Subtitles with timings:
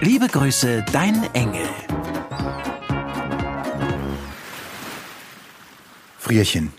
[0.00, 1.68] Liebe Grüße, dein Engel.
[6.18, 6.72] Frierchen.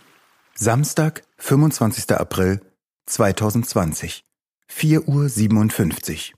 [0.55, 2.11] Samstag, 25.
[2.11, 2.61] April
[3.05, 4.23] 2020.
[4.69, 6.37] 4.57 Uhr.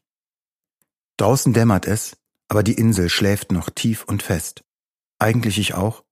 [1.17, 4.63] Draußen dämmert es, aber die Insel schläft noch tief und fest.
[5.19, 6.03] Eigentlich ich auch,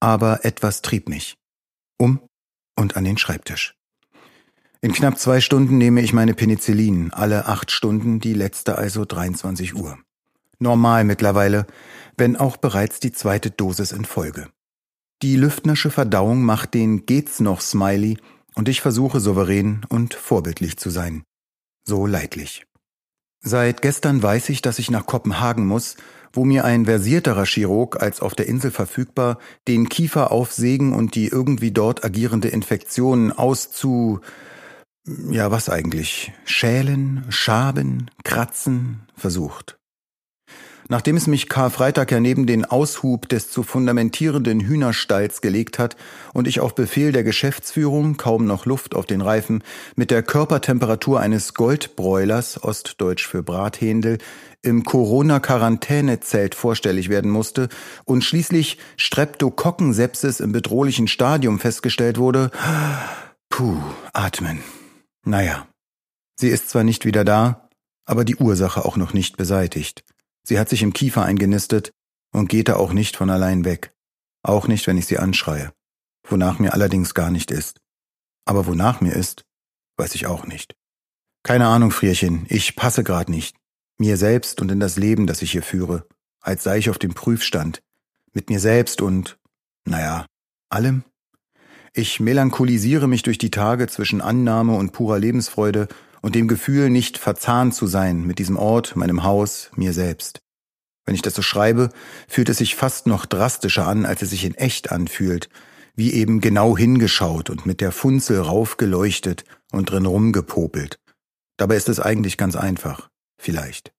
[0.00, 1.36] aber etwas trieb mich.
[1.98, 2.20] Um
[2.76, 3.74] und an den Schreibtisch.
[4.80, 9.74] In knapp zwei Stunden nehme ich meine Penicillin, alle acht Stunden, die letzte also 23
[9.74, 9.98] Uhr.
[10.58, 11.66] Normal mittlerweile,
[12.16, 14.48] wenn auch bereits die zweite Dosis in Folge.
[15.22, 18.18] Die Lüftnersche Verdauung macht den Geht's noch Smiley
[18.54, 21.24] und ich versuche souverän und vorbildlich zu sein.
[21.84, 22.66] So leidlich.
[23.40, 25.96] Seit gestern weiß ich, dass ich nach Kopenhagen muss,
[26.32, 31.28] wo mir ein versierterer Chirurg als auf der Insel verfügbar den Kiefer aufsägen und die
[31.28, 34.20] irgendwie dort agierende Infektion auszu
[35.30, 36.32] ja, was eigentlich?
[36.44, 39.78] Schälen, schaben, kratzen, versucht.
[40.88, 45.96] Nachdem es mich Karfreitag ja neben den Aushub des zu fundamentierenden Hühnerstalls gelegt hat
[46.32, 49.64] und ich auf Befehl der Geschäftsführung, kaum noch Luft auf den Reifen,
[49.96, 54.18] mit der Körpertemperatur eines Goldbräulers, ostdeutsch für Brathändel,
[54.62, 57.68] im Corona-Quarantänezelt vorstellig werden musste
[58.04, 62.50] und schließlich Streptokokkensepsis im bedrohlichen Stadium festgestellt wurde,
[63.48, 63.78] puh,
[64.12, 64.62] atmen.
[65.26, 65.66] Naja,
[66.36, 67.68] sie ist zwar nicht wieder da,
[68.04, 70.04] aber die Ursache auch noch nicht beseitigt.
[70.44, 71.90] Sie hat sich im Kiefer eingenistet
[72.32, 73.92] und geht da auch nicht von allein weg.
[74.44, 75.72] Auch nicht, wenn ich sie anschreie.
[76.28, 77.80] Wonach mir allerdings gar nicht ist.
[78.44, 79.44] Aber wonach mir ist,
[79.96, 80.76] weiß ich auch nicht.
[81.42, 83.56] Keine Ahnung, Frierchen, ich passe grad nicht.
[83.98, 86.06] Mir selbst und in das Leben, das ich hier führe.
[86.40, 87.82] Als sei ich auf dem Prüfstand.
[88.32, 89.40] Mit mir selbst und,
[89.84, 90.26] naja,
[90.68, 91.02] allem.
[91.98, 95.88] Ich melancholisiere mich durch die Tage zwischen Annahme und purer Lebensfreude
[96.20, 100.40] und dem Gefühl, nicht verzahnt zu sein mit diesem Ort, meinem Haus, mir selbst.
[101.06, 101.88] Wenn ich das so schreibe,
[102.28, 105.48] fühlt es sich fast noch drastischer an, als es sich in echt anfühlt,
[105.94, 110.98] wie eben genau hingeschaut und mit der Funzel raufgeleuchtet und drin rumgepopelt.
[111.56, 113.08] Dabei ist es eigentlich ganz einfach,
[113.38, 113.94] vielleicht.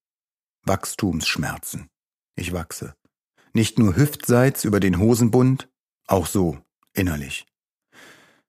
[0.68, 1.88] Wachstumsschmerzen.
[2.36, 2.94] Ich wachse.
[3.54, 5.68] Nicht nur hüftseits über den Hosenbund,
[6.06, 6.60] auch so,
[6.94, 7.48] innerlich.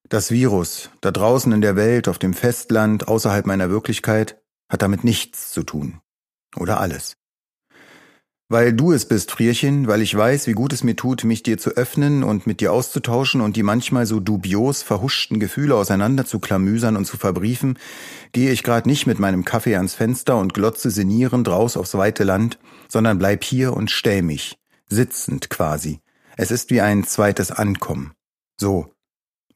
[0.08, 5.04] Das Virus, da draußen in der Welt, auf dem Festland, außerhalb meiner Wirklichkeit, hat damit
[5.04, 6.00] nichts zu tun.
[6.56, 7.19] Oder alles.
[8.50, 11.58] Weil du es bist, Frierchen, weil ich weiß, wie gut es mir tut, mich dir
[11.58, 16.38] zu öffnen und mit dir auszutauschen und die manchmal so dubios verhuschten Gefühle auseinander zu
[16.38, 17.78] klamüsern und zu verbriefen,
[18.32, 22.25] gehe ich grad nicht mit meinem Kaffee ans Fenster und glotze sinnierend raus aufs weite
[22.25, 22.58] Land,
[22.88, 24.56] sondern bleib hier und stell mich,
[24.88, 26.00] sitzend quasi.
[26.38, 28.14] Es ist wie ein zweites Ankommen.
[28.56, 28.94] So,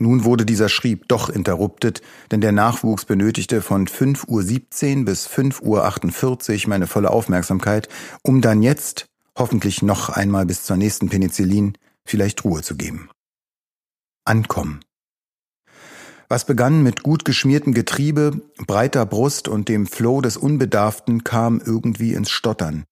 [0.03, 6.65] nun wurde dieser Schrieb doch interruptet, denn der Nachwuchs benötigte von 5.17 Uhr bis 5.48
[6.65, 7.89] Uhr meine volle Aufmerksamkeit,
[8.23, 9.07] um dann jetzt,
[9.39, 13.09] hoffentlich noch einmal bis zur nächsten Penicillin, vielleicht Ruhe zu geben.
[14.25, 14.81] Ankommen.
[16.29, 22.15] Was begann mit gut geschmiertem Getriebe, breiter Brust und dem Flow des Unbedarften kam irgendwie
[22.15, 22.85] ins Stottern.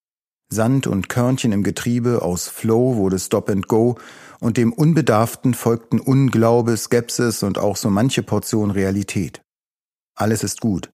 [0.52, 3.96] Sand und Körnchen im Getriebe, aus Flow wurde Stop and Go
[4.40, 9.42] und dem Unbedarften folgten Unglaube, Skepsis und auch so manche Portion Realität.
[10.14, 10.90] Alles ist gut.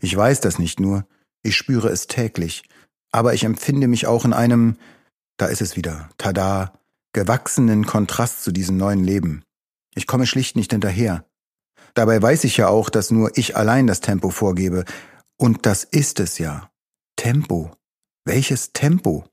[0.00, 1.06] Ich weiß das nicht nur,
[1.42, 2.64] ich spüre es täglich,
[3.12, 4.76] aber ich empfinde mich auch in einem,
[5.36, 6.72] da ist es wieder, tada,
[7.12, 9.42] gewachsenen Kontrast zu diesem neuen Leben.
[9.94, 11.24] Ich komme schlicht nicht hinterher.
[11.94, 14.84] Dabei weiß ich ja auch, dass nur ich allein das Tempo vorgebe.
[15.38, 16.70] Und das ist es ja.
[17.16, 17.70] Tempo.
[18.26, 19.24] Welches Tempo?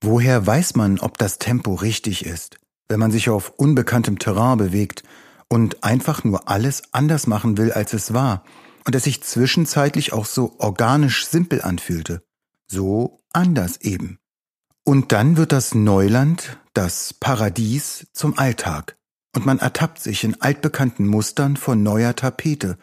[0.00, 2.58] Woher weiß man, ob das Tempo richtig ist,
[2.88, 5.02] wenn man sich auf unbekanntem Terrain bewegt
[5.48, 8.44] und einfach nur alles anders machen will, als es war,
[8.86, 12.22] und es sich zwischenzeitlich auch so organisch simpel anfühlte?
[12.66, 14.18] So anders eben.
[14.84, 18.96] Und dann wird das Neuland, das Paradies zum Alltag
[19.34, 22.78] und man ertappt sich in altbekannten Mustern von neuer Tapete.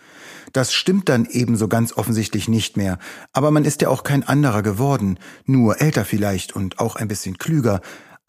[0.54, 3.00] Das stimmt dann ebenso ganz offensichtlich nicht mehr,
[3.32, 7.38] aber man ist ja auch kein anderer geworden, nur älter vielleicht und auch ein bisschen
[7.38, 7.82] klüger,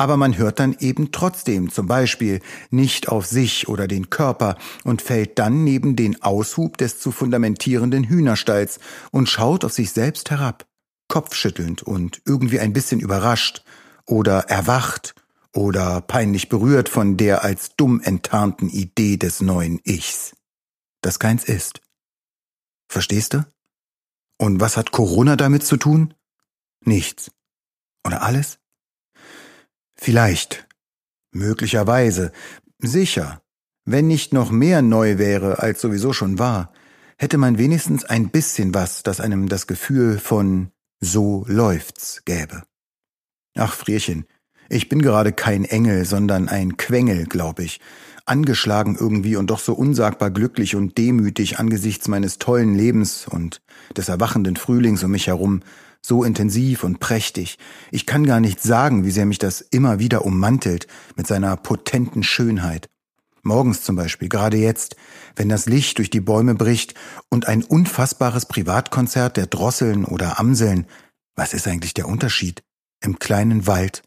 [0.02, 2.40] aber man hört dann eben trotzdem zum Beispiel
[2.70, 8.02] nicht auf sich oder den Körper und fällt dann neben den Aushub des zu fundamentierenden
[8.02, 8.80] Hühnerstalls
[9.12, 10.66] und schaut auf sich selbst herab,
[11.06, 13.62] kopfschüttelnd und irgendwie ein bisschen überrascht
[14.04, 15.14] oder erwacht
[15.54, 20.34] oder peinlich berührt von der als dumm enttarnten Idee des neuen Ichs,
[21.00, 21.80] das keins ist.
[22.88, 23.46] Verstehst du?
[24.36, 26.12] Und was hat Corona damit zu tun?
[26.84, 27.30] Nichts.
[28.04, 28.58] Oder alles?
[30.02, 30.66] Vielleicht.
[31.30, 32.32] Möglicherweise.
[32.80, 33.40] Sicher.
[33.84, 36.72] Wenn nicht noch mehr neu wäre, als sowieso schon war,
[37.18, 42.64] hätte man wenigstens ein bisschen was, das einem das Gefühl von so läuft's gäbe.
[43.56, 44.26] Ach, Frierchen,
[44.68, 47.80] ich bin gerade kein Engel, sondern ein Quengel, glaub ich,
[48.26, 53.62] angeschlagen irgendwie und doch so unsagbar glücklich und demütig angesichts meines tollen Lebens und
[53.96, 55.60] des erwachenden Frühlings um mich herum,
[56.04, 57.58] so intensiv und prächtig.
[57.90, 62.22] Ich kann gar nicht sagen, wie sehr mich das immer wieder ummantelt mit seiner potenten
[62.22, 62.88] Schönheit.
[63.44, 64.96] Morgens zum Beispiel, gerade jetzt,
[65.34, 66.94] wenn das Licht durch die Bäume bricht
[67.28, 70.86] und ein unfassbares Privatkonzert der Drosseln oder Amseln,
[71.34, 72.62] was ist eigentlich der Unterschied,
[73.02, 74.02] im kleinen Wald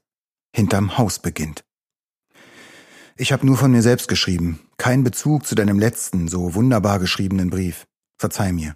[0.56, 1.66] hinterm Haus beginnt.
[3.18, 7.50] Ich habe nur von mir selbst geschrieben, kein Bezug zu deinem letzten, so wunderbar geschriebenen
[7.50, 7.86] Brief.
[8.18, 8.76] Verzeih mir.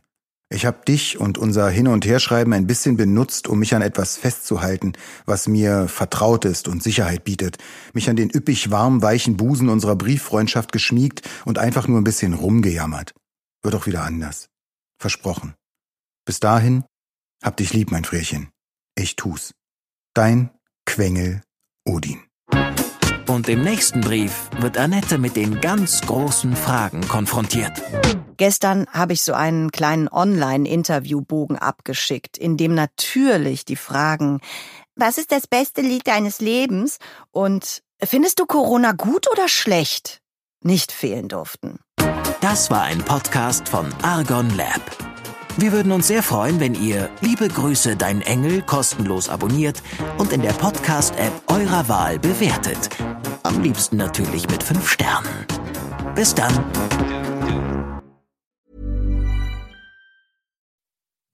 [0.51, 4.18] Ich habe dich und unser Hin- und Herschreiben ein bisschen benutzt, um mich an etwas
[4.18, 4.94] festzuhalten,
[5.25, 7.60] was mir vertraut ist und Sicherheit bietet,
[7.94, 12.34] mich an den üppig warm weichen Busen unserer Brieffreundschaft geschmiegt und einfach nur ein bisschen
[12.34, 13.13] rumgejammert.
[13.62, 14.50] Wird auch wieder anders.
[15.00, 15.54] Versprochen.
[16.25, 16.84] Bis dahin,
[17.44, 18.50] hab dich lieb, mein Frierchen.
[18.96, 19.54] Ich tu's.
[20.16, 20.50] Dein
[20.86, 21.44] Quengel
[21.86, 22.22] Odin.
[23.28, 27.80] Und im nächsten Brief wird Annette mit den ganz großen Fragen konfrontiert.
[28.39, 34.39] Gestern habe ich so einen kleinen Online-Interviewbogen abgeschickt, in dem natürlich die Fragen
[34.95, 37.00] Was ist das beste Lied deines Lebens?
[37.31, 40.21] und Findest du Corona gut oder schlecht?
[40.62, 41.80] nicht fehlen durften.
[42.41, 44.81] Das war ein Podcast von Argon Lab.
[45.57, 49.83] Wir würden uns sehr freuen, wenn ihr Liebe Grüße, dein Engel kostenlos abonniert
[50.18, 52.89] und in der Podcast-App eurer Wahl bewertet.
[53.44, 55.45] Am liebsten natürlich mit 5 Sternen.
[56.15, 56.53] Bis dann.